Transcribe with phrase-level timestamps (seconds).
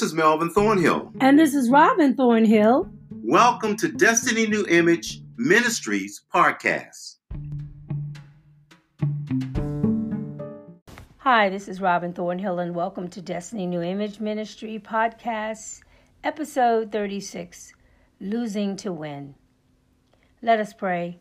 [0.00, 1.12] This is Melvin Thornhill.
[1.20, 2.90] And this is Robin Thornhill.
[3.10, 7.16] Welcome to Destiny New Image Ministries podcast.
[11.18, 15.82] Hi, this is Robin Thornhill, and welcome to Destiny New Image Ministry podcast,
[16.24, 17.74] episode 36
[18.20, 19.34] Losing to Win.
[20.40, 21.18] Let us pray.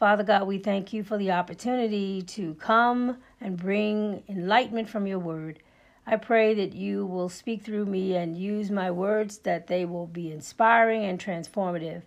[0.00, 5.20] Father God, we thank you for the opportunity to come and bring enlightenment from your
[5.20, 5.60] word.
[6.08, 10.06] I pray that you will speak through me and use my words, that they will
[10.06, 12.02] be inspiring and transformative.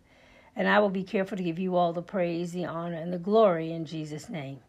[0.55, 3.17] And I will be careful to give you all the praise, the honor, and the
[3.17, 4.59] glory in Jesus' name.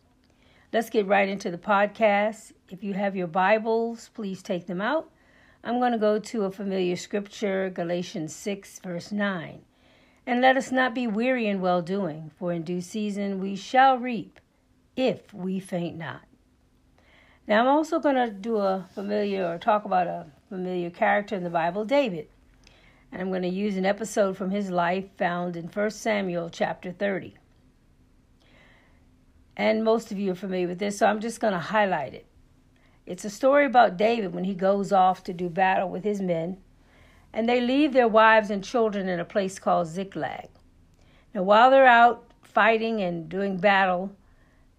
[0.72, 2.52] Let's get right into the podcast.
[2.68, 5.08] If you have your Bibles, please take them out.
[5.62, 9.60] I'm going to go to a familiar scripture, Galatians 6, verse 9.
[10.26, 13.96] And let us not be weary in well doing, for in due season we shall
[13.96, 14.40] reap
[14.96, 16.22] if we faint not.
[17.50, 21.42] Now, I'm also going to do a familiar or talk about a familiar character in
[21.42, 22.28] the Bible, David.
[23.10, 26.92] And I'm going to use an episode from his life found in 1 Samuel chapter
[26.92, 27.34] 30.
[29.56, 32.26] And most of you are familiar with this, so I'm just going to highlight it.
[33.04, 36.58] It's a story about David when he goes off to do battle with his men
[37.32, 40.50] and they leave their wives and children in a place called Ziklag.
[41.34, 44.12] Now, while they're out fighting and doing battle,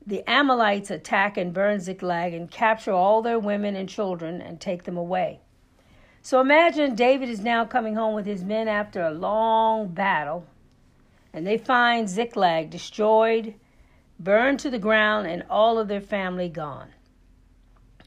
[0.06, 4.84] the Amalekites attack and burn Ziklag and capture all their women and children and take
[4.84, 5.40] them away.
[6.24, 10.46] So imagine David is now coming home with his men after a long battle,
[11.34, 13.56] and they find Ziklag destroyed,
[14.20, 16.90] burned to the ground, and all of their family gone.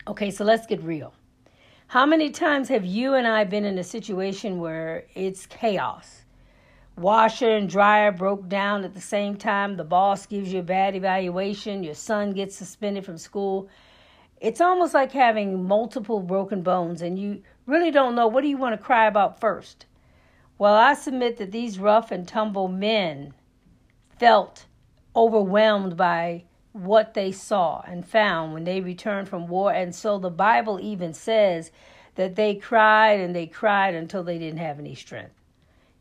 [0.07, 1.15] Okay, so let's get real.
[1.89, 6.24] How many times have you and I been in a situation where it's chaos?
[6.97, 9.77] Washer and dryer broke down at the same time.
[9.77, 11.83] The boss gives you a bad evaluation.
[11.83, 13.69] Your son gets suspended from school.
[14.41, 18.59] It's almost like having multiple broken bones, and you really don't know what do you
[18.59, 19.87] want to cry about first.
[20.57, 23.35] Well, I submit that these rough and tumble men
[24.19, 24.67] felt
[25.17, 29.73] overwhelmed by what they saw and found when they returned from war.
[29.73, 31.73] And so the Bible even says
[32.15, 35.35] that they cried and they cried until they didn't have any strength.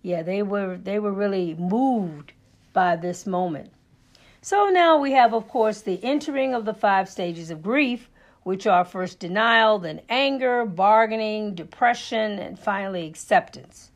[0.03, 2.33] Yeah, they were they were really moved
[2.73, 3.71] by this moment.
[4.41, 8.09] So now we have of course the entering of the five stages of grief,
[8.43, 13.91] which are first denial, then anger, bargaining, depression, and finally acceptance.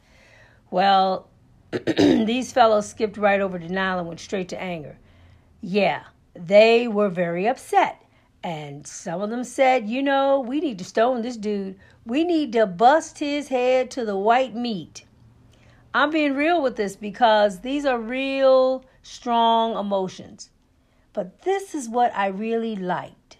[0.71, 1.27] Well,
[1.97, 4.97] these fellows skipped right over denial and went straight to anger.
[5.59, 6.03] Yeah,
[6.33, 8.01] they were very upset.
[8.43, 11.77] And some of them said, you know, we need to stone this dude.
[12.05, 15.03] We need to bust his head to the white meat.
[15.97, 20.51] I'm being real with this because these are real strong emotions.
[21.11, 23.37] But this is what I really liked.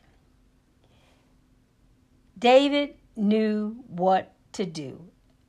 [2.39, 4.99] David knew what to do.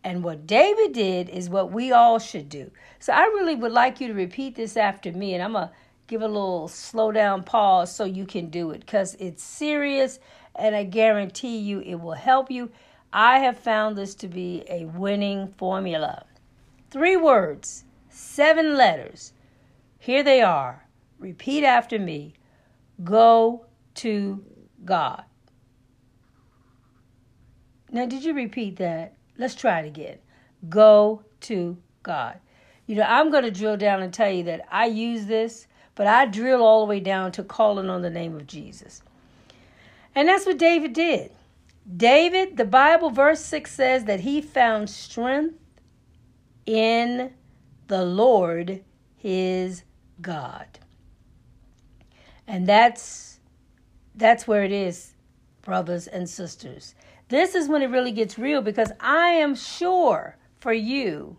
[0.04, 2.70] And what David did is what we all should do.
[2.98, 5.32] So I really would like you to repeat this after me.
[5.32, 5.74] And I'm going to
[6.08, 10.18] give a little slow down pause so you can do it because it's serious
[10.54, 12.70] and I guarantee you it will help you.
[13.14, 16.26] I have found this to be a winning formula.
[16.90, 19.32] Three words, seven letters.
[19.98, 20.86] Here they are.
[21.18, 22.34] Repeat after me
[23.04, 24.44] Go to
[24.84, 25.22] God.
[27.92, 29.14] Now, did you repeat that?
[29.36, 30.18] Let's try it again.
[30.68, 32.40] Go to God.
[32.86, 35.68] You know, I'm going to drill down and tell you that I use this
[35.98, 39.02] but I drill all the way down to calling on the name of Jesus.
[40.14, 41.32] And that's what David did.
[41.96, 45.56] David, the Bible, verse 6 says that he found strength
[46.68, 47.32] in
[47.86, 48.84] the Lord
[49.16, 49.82] his
[50.20, 50.78] God.
[52.46, 53.40] And that's
[54.14, 55.14] that's where it is,
[55.62, 56.94] brothers and sisters.
[57.28, 61.38] This is when it really gets real because I am sure for you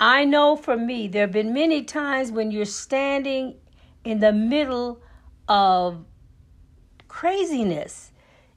[0.00, 3.56] I know for me, there have been many times when you're standing
[4.02, 5.02] in the middle
[5.46, 6.06] of
[7.06, 8.10] craziness.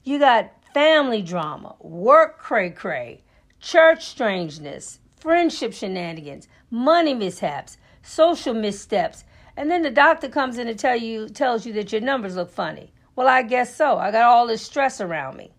[0.04, 3.24] You got family drama, work cray cray,
[3.60, 9.24] church strangeness, friendship shenanigans, money mishaps, social missteps,
[9.56, 12.50] and then the doctor comes in and tell you tells you that your numbers look
[12.50, 12.92] funny.
[13.16, 13.98] Well, I guess so.
[13.98, 15.50] I got all this stress around me.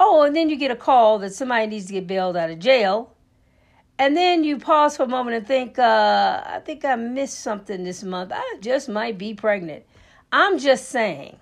[0.00, 2.60] Oh, and then you get a call that somebody needs to get bailed out of
[2.60, 3.16] jail
[3.98, 7.82] and then you pause for a moment and think, uh, I think I missed something
[7.82, 8.30] this month.
[8.34, 9.84] I just might be pregnant.
[10.30, 11.38] I'm just saying,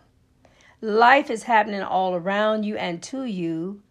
[0.80, 3.82] life is happening all around you and to you,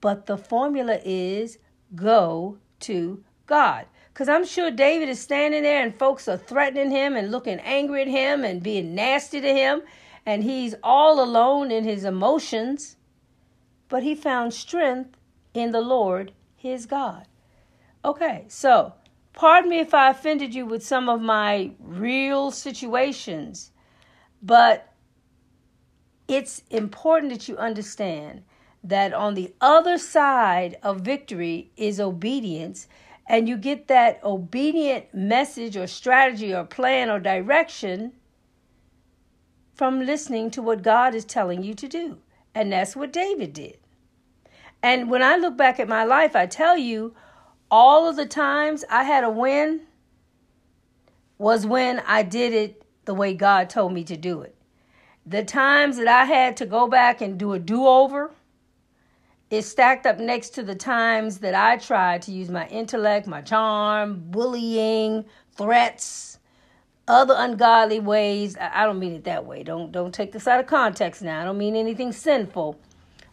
[0.00, 1.58] but the formula is
[1.96, 3.86] go to God.
[4.12, 8.02] Because I'm sure David is standing there and folks are threatening him and looking angry
[8.02, 9.82] at him and being nasty to him,
[10.26, 12.96] and he's all alone in his emotions.
[13.88, 15.16] But he found strength
[15.54, 17.26] in the Lord his God.
[18.04, 18.94] Okay, so
[19.32, 23.72] pardon me if I offended you with some of my real situations,
[24.42, 24.92] but
[26.28, 28.42] it's important that you understand
[28.82, 32.88] that on the other side of victory is obedience,
[33.26, 38.12] and you get that obedient message or strategy or plan or direction
[39.74, 42.18] from listening to what God is telling you to do.
[42.54, 43.78] And that's what David did.
[44.82, 47.14] And when I look back at my life, I tell you,
[47.70, 49.82] all of the times I had a win
[51.38, 54.54] was when I did it the way God told me to do it.
[55.24, 58.32] The times that I had to go back and do a do over
[59.50, 63.42] is stacked up next to the times that I tried to use my intellect, my
[63.42, 65.24] charm, bullying,
[65.56, 66.38] threats,
[67.08, 68.56] other ungodly ways.
[68.60, 69.64] I don't mean it that way.
[69.64, 71.42] Don't don't take this out of context now.
[71.42, 72.78] I don't mean anything sinful.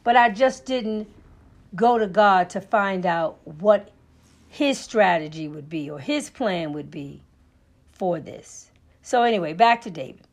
[0.04, 1.08] But I just didn't
[1.75, 3.92] go to God to find out what
[4.48, 7.22] his strategy would be or his plan would be
[7.92, 8.72] for this.
[9.02, 10.25] So, anyway, back to David.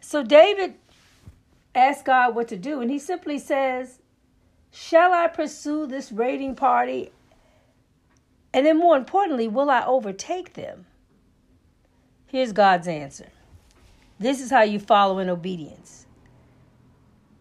[0.00, 0.74] So, David
[1.74, 4.00] asked God what to do, and he simply says,
[4.78, 7.10] Shall I pursue this raiding party?
[8.52, 10.84] And then, more importantly, will I overtake them?
[12.26, 13.30] Here's God's answer
[14.18, 16.04] this is how you follow in obedience.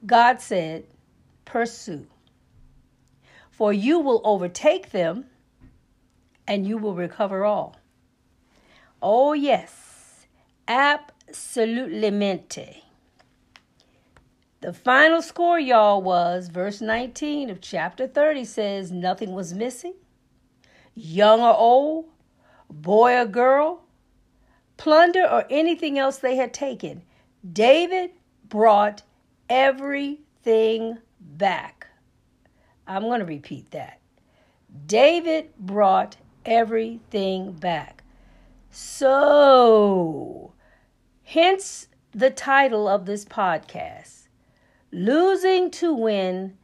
[0.05, 0.85] God said,
[1.43, 2.07] Pursue.
[3.51, 5.25] For you will overtake them
[6.47, 7.75] and you will recover all.
[9.01, 10.25] Oh, yes,
[10.69, 12.84] absolutely.
[14.65, 19.93] The final score, y'all, was verse 19 of chapter 30 says, Nothing was missing,
[20.95, 22.05] young or old,
[22.67, 23.83] boy or girl,
[24.77, 27.03] plunder or anything else they had taken.
[27.53, 28.13] David
[28.49, 29.03] brought
[29.51, 31.85] everything back.
[32.87, 33.99] I'm going to repeat that.
[34.87, 38.03] David brought everything back.
[38.71, 40.53] So,
[41.21, 44.24] hence the title of this podcast
[44.97, 46.55] Losing to Win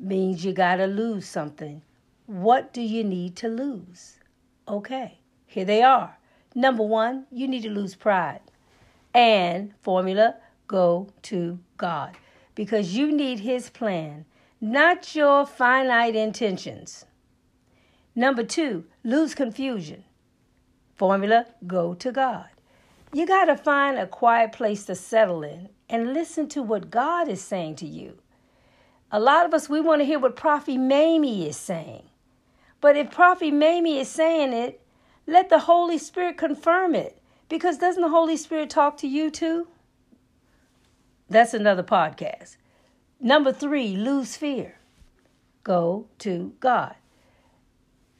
[0.00, 1.82] means you got to lose something.
[2.24, 4.20] What do you need to lose?
[4.66, 6.16] Okay, here they are.
[6.54, 8.40] Number one, you need to lose pride.
[9.12, 10.36] And formula,
[10.66, 12.16] go to God.
[12.54, 14.24] Because you need His plan
[14.62, 17.04] not your finite intentions.
[18.14, 20.04] Number two, lose confusion.
[20.94, 22.48] Formula go to God.
[23.12, 27.28] You got to find a quiet place to settle in and listen to what God
[27.28, 28.18] is saying to you.
[29.10, 32.04] A lot of us, we want to hear what Prophet Mamie is saying.
[32.80, 34.80] But if Prophet Mamie is saying it,
[35.26, 37.20] let the Holy Spirit confirm it.
[37.48, 39.68] Because doesn't the Holy Spirit talk to you too?
[41.28, 42.56] That's another podcast.
[43.20, 44.76] Number three, lose fear.
[45.62, 46.94] Go to God.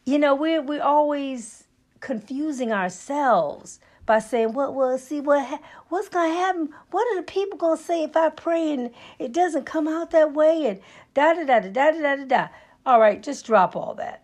[0.06, 1.64] You know, we're, we're always
[2.00, 6.74] confusing ourselves by saying, "What well, well, see what ha- what's gonna happen?
[6.90, 10.32] What are the people gonna say if I pray and it doesn't come out that
[10.34, 10.80] way?" And
[11.14, 12.48] da da da da da da da da.
[12.86, 14.22] All right, just drop all that.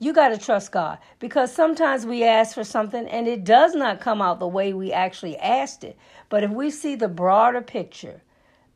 [0.00, 4.00] You got to trust God because sometimes we ask for something and it does not
[4.00, 5.96] come out the way we actually asked it.
[6.28, 8.22] But if we see the broader picture,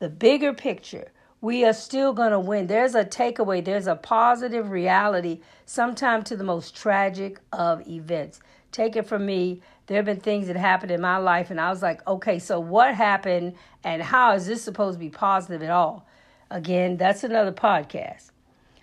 [0.00, 2.66] the bigger picture, we are still going to win.
[2.66, 8.40] There's a takeaway, there's a positive reality, sometimes to the most tragic of events.
[8.72, 9.62] Take it from me.
[9.86, 12.60] There have been things that happened in my life, and I was like, okay, so
[12.60, 16.06] what happened, and how is this supposed to be positive at all?
[16.50, 18.30] Again, that's another podcast.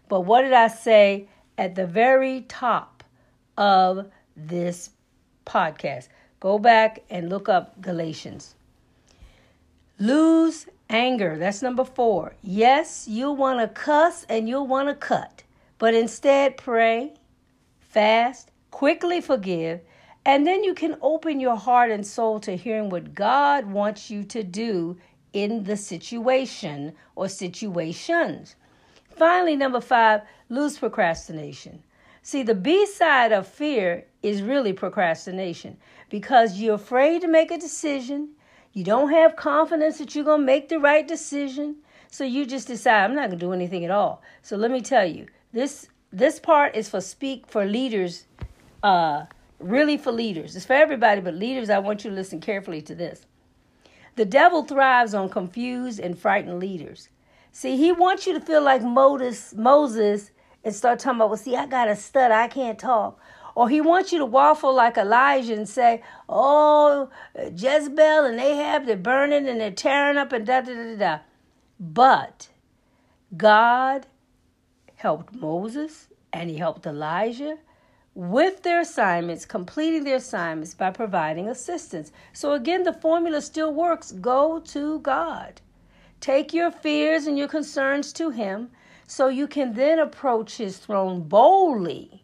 [0.07, 1.27] But what did I say
[1.57, 3.03] at the very top
[3.57, 4.89] of this
[5.45, 6.09] podcast?
[6.39, 8.55] Go back and look up Galatians.
[9.99, 11.37] Lose anger.
[11.37, 12.33] That's number four.
[12.41, 15.43] Yes, you'll want to cuss and you'll want to cut,
[15.77, 17.13] but instead pray,
[17.79, 19.81] fast, quickly forgive,
[20.29, 24.23] and then you can open your heart and soul to hearing what God wants you
[24.25, 24.97] to do
[25.33, 28.55] in the situation or situations.
[29.15, 31.83] Finally, number five, lose procrastination.
[32.21, 35.77] See, the B side of fear is really procrastination
[36.09, 38.29] because you're afraid to make a decision
[38.73, 41.77] you don't have confidence that you're going to make the right decision.
[42.11, 44.21] So you just decide, I'm not going to do anything at all.
[44.41, 48.25] So let me tell you, this this part is for speak for leaders,
[48.81, 49.25] uh,
[49.59, 50.55] really for leaders.
[50.55, 53.25] It's for everybody, but leaders, I want you to listen carefully to this.
[54.15, 57.09] The devil thrives on confused and frightened leaders.
[57.51, 59.51] See, he wants you to feel like Moses,
[60.63, 63.19] and start talking about, well, see, I got a stud, I can't talk.
[63.55, 68.95] Or he wants you to waffle like Elijah and say, oh, Jezebel and Ahab, they're
[68.95, 71.19] burning and they're tearing up and da da da da.
[71.79, 72.49] But
[73.35, 74.07] God
[74.95, 77.57] helped Moses and he helped Elijah
[78.15, 82.11] with their assignments, completing their assignments by providing assistance.
[82.33, 84.11] So again, the formula still works.
[84.11, 85.61] Go to God.
[86.19, 88.69] Take your fears and your concerns to Him
[89.07, 92.23] so you can then approach His throne boldly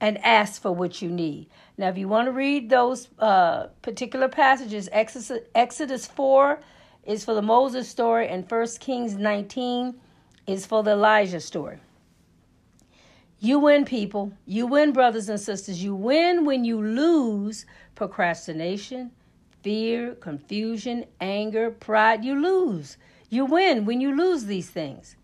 [0.00, 1.48] and ask for what you need.
[1.78, 6.60] Now, if you want to read those uh, particular passages, Exodus, Exodus 4
[7.04, 9.94] is for the Moses story, and 1 Kings 19
[10.46, 11.78] is for the Elijah story.
[13.44, 14.32] You win, people.
[14.46, 15.84] You win, brothers and sisters.
[15.84, 19.10] You win when you lose procrastination,
[19.62, 22.24] fear, confusion, anger, pride.
[22.24, 22.96] You lose.
[23.28, 25.16] You win when you lose these things.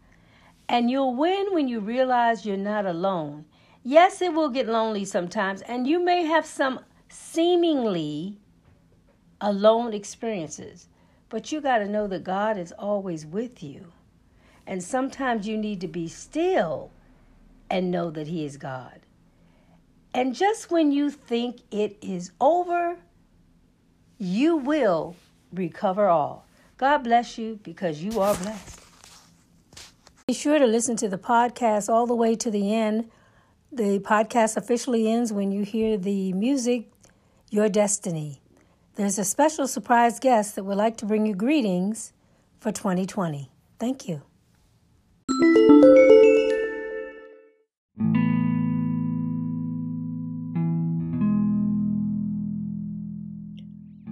[0.68, 3.46] And you'll win when you realize you're not alone.
[3.82, 8.36] Yes, it will get lonely sometimes, and you may have some seemingly
[9.40, 10.88] alone experiences,
[11.30, 13.92] but you got to know that God is always with you.
[14.66, 16.90] And sometimes you need to be still
[17.70, 19.00] and know that He is God.
[20.12, 22.96] And just when you think it is over,
[24.18, 25.16] you will
[25.52, 26.46] recover all.
[26.76, 28.80] God bless you because you are blessed.
[30.26, 33.10] Be sure to listen to the podcast all the way to the end.
[33.72, 36.90] The podcast officially ends when you hear the music,
[37.50, 38.40] Your Destiny.
[38.96, 42.12] There's a special surprise guest that would like to bring you greetings
[42.58, 43.50] for 2020.
[43.78, 44.22] Thank you.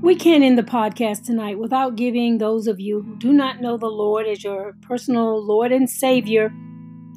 [0.08, 3.76] We can't end the podcast tonight without giving those of you who do not know
[3.76, 6.46] the Lord as your personal Lord and Savior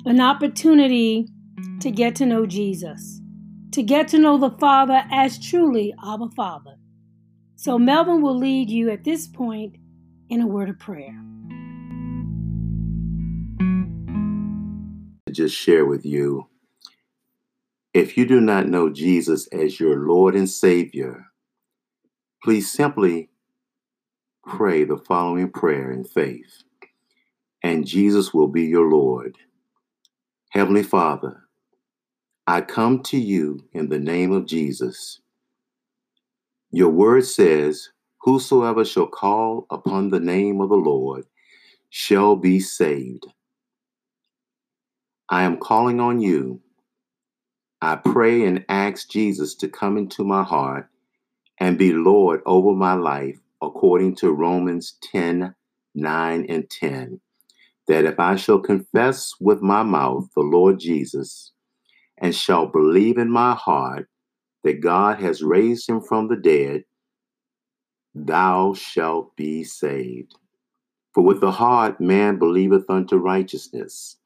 [0.04, 1.30] an opportunity
[1.80, 3.22] to get to know Jesus,
[3.72, 6.76] to get to know the Father as truly our Father.
[7.56, 9.78] So, Melvin will lead you at this point
[10.28, 11.18] in a word of prayer.
[15.28, 16.50] To just share with you
[17.94, 21.31] if you do not know Jesus as your Lord and Savior,
[22.44, 23.30] Please simply
[24.48, 26.64] pray the following prayer in faith,
[27.62, 29.38] and Jesus will be your Lord.
[30.50, 31.44] Heavenly Father,
[32.48, 35.22] I come to you in the name of Jesus.
[36.72, 37.90] Your word says,
[38.22, 41.26] Whosoever shall call upon the name of the Lord
[41.92, 43.28] shall be saved.
[45.30, 46.60] I am calling on you.
[47.84, 50.91] I pray and ask Jesus to come into my heart
[51.62, 55.54] and be Lord over my life, according to Romans 10
[55.94, 57.22] 9 and 10.
[57.88, 61.52] That if I shall confess with my mouth the Lord Jesus,
[62.18, 64.10] and shall believe in my heart
[64.64, 66.84] that God has raised him from the dead,
[68.16, 70.34] thou shalt be saved.
[71.14, 74.18] For with the heart man believeth unto righteousness,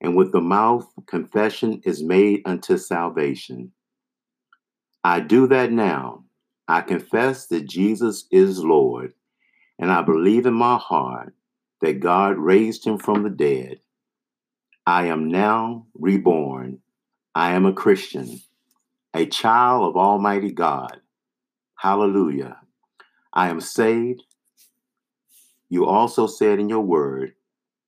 [0.00, 3.72] and with the mouth confession is made unto salvation.
[5.02, 6.22] I do that now
[6.68, 9.14] I confess that Jesus is Lord,
[9.78, 11.34] and I believe in my heart
[11.80, 13.80] that God raised him from the dead.
[14.86, 16.80] I am now reborn.
[17.34, 18.40] I am a Christian,
[19.14, 21.00] a child of Almighty God.
[21.76, 22.58] Hallelujah.
[23.32, 24.24] I am saved.
[25.70, 27.34] You also said in your word,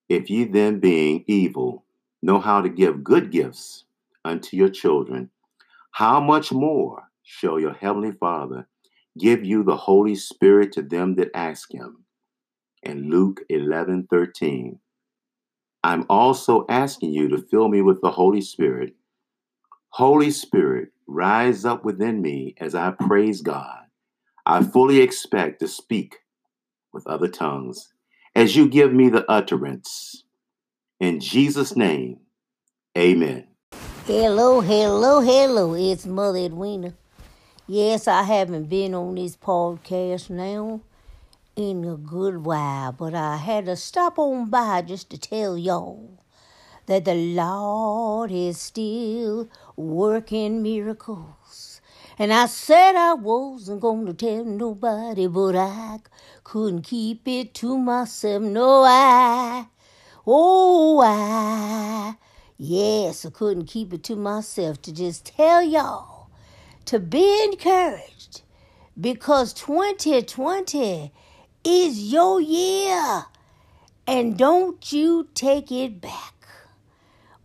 [0.08, 1.84] if ye then, being evil,
[2.22, 3.84] know how to give good gifts
[4.24, 5.30] unto your children,
[5.90, 8.66] how much more shall your heavenly Father
[9.16, 12.04] give you the Holy Spirit to them that ask him.
[12.82, 14.80] And Luke 11 13.
[15.84, 18.94] I'm also asking you to fill me with the Holy Spirit.
[19.90, 23.84] Holy Spirit, rise up within me as I praise God.
[24.44, 26.16] I fully expect to speak
[26.92, 27.92] with other tongues
[28.34, 30.24] as you give me the utterance.
[30.98, 32.18] In Jesus' name,
[32.98, 33.46] amen.
[34.06, 35.74] Hello, hello, hello.
[35.74, 36.94] It's Mother Edwina.
[37.72, 40.80] Yes, I haven't been on this podcast now
[41.54, 46.18] in a good while, but I had to stop on by just to tell y'all
[46.86, 51.80] that the Lord is still working miracles.
[52.18, 56.00] And I said I wasn't going to tell nobody, but I
[56.42, 58.42] couldn't keep it to myself.
[58.42, 59.66] No, I,
[60.26, 62.16] oh, I,
[62.58, 66.19] yes, I couldn't keep it to myself to just tell y'all
[66.86, 68.42] to be encouraged
[69.00, 71.12] because 2020
[71.64, 73.24] is your year
[74.06, 76.34] and don't you take it back.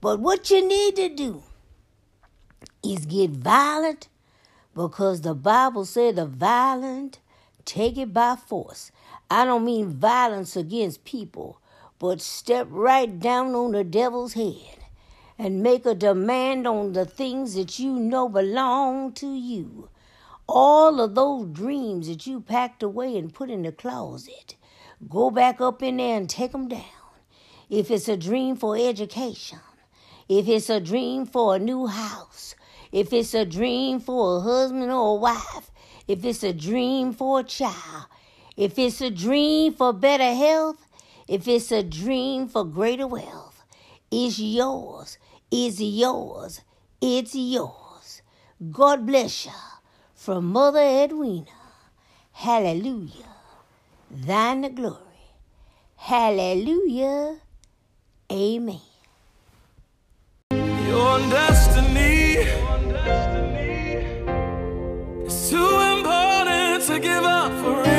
[0.01, 1.43] But what you need to do
[2.83, 4.07] is get violent
[4.73, 7.19] because the Bible said the violent
[7.65, 8.91] take it by force.
[9.29, 11.59] I don't mean violence against people,
[11.97, 14.84] but step right down on the devil's head
[15.37, 19.89] and make a demand on the things that you know belong to you.
[20.47, 24.55] All of those dreams that you packed away and put in the closet,
[25.09, 26.83] go back up in there and take them down.
[27.69, 29.59] If it's a dream for education,
[30.29, 32.55] if it's a dream for a new house,
[32.91, 35.71] if it's a dream for a husband or a wife,
[36.07, 38.05] if it's a dream for a child,
[38.55, 40.87] if it's a dream for better health,
[41.27, 43.54] if it's a dream for greater wealth,
[44.17, 45.17] it's yours.
[45.51, 46.61] It's yours.
[47.01, 48.21] It's yours.
[48.71, 49.51] God bless you.
[50.13, 51.59] From Mother Edwina.
[52.31, 53.33] Hallelujah.
[54.09, 55.25] Thine the glory.
[55.97, 57.41] Hallelujah.
[58.31, 58.79] Amen.
[60.51, 63.65] Your destiny, your destiny
[65.49, 67.94] too important to give up forever.